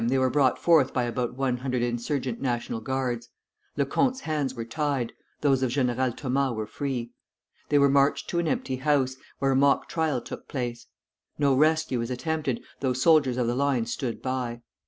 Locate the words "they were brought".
0.07-0.57